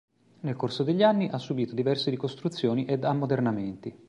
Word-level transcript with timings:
Nel 0.39 0.55
corso 0.55 0.81
degli 0.81 1.03
anni 1.03 1.29
ha 1.31 1.37
subito 1.37 1.75
diverse 1.75 2.09
ricostruzioni 2.09 2.85
ed 2.85 3.03
ammodernamenti. 3.03 3.95